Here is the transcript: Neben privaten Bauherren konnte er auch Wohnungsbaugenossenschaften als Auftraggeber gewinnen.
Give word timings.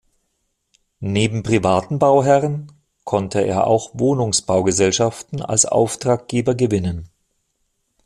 Neben 1.05 1.43
privaten 1.43 1.99
Bauherren 1.99 2.71
konnte 3.03 3.41
er 3.41 3.67
auch 3.67 3.91
Wohnungsbaugenossenschaften 3.93 5.43
als 5.43 5.67
Auftraggeber 5.67 6.55
gewinnen. 6.55 7.07